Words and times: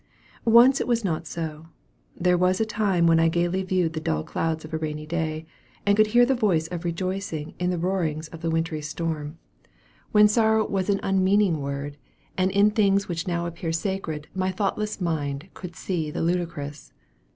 Once 0.45 0.81
it 0.81 0.87
was 0.87 1.05
not 1.05 1.27
so. 1.27 1.67
There 2.19 2.35
was 2.35 2.59
a 2.59 2.65
time 2.65 3.05
when 3.05 3.19
I 3.19 3.29
gaily 3.29 3.61
viewed 3.61 3.93
the 3.93 3.99
dull 3.99 4.23
clouds 4.23 4.65
of 4.65 4.73
a 4.73 4.77
rainy 4.79 5.05
day, 5.05 5.45
and 5.85 5.95
could 5.95 6.07
hear 6.07 6.25
the 6.25 6.33
voice 6.33 6.65
of 6.69 6.83
rejoicing 6.83 7.53
in 7.59 7.69
the 7.69 7.77
roarings 7.77 8.27
of 8.29 8.41
the 8.41 8.49
wintry 8.49 8.81
storm, 8.81 9.37
when 10.11 10.27
sorrow 10.27 10.65
was 10.65 10.89
an 10.89 11.01
unmeaning 11.03 11.61
word, 11.61 11.97
and 12.35 12.49
in 12.49 12.71
things 12.71 13.07
which 13.07 13.27
now 13.27 13.45
appear 13.45 13.71
sacred 13.71 14.27
my 14.33 14.49
thoughtless 14.51 14.99
mind 14.99 15.49
could 15.53 15.75
see 15.75 16.09
the 16.09 16.23
ludicrous. 16.23 16.91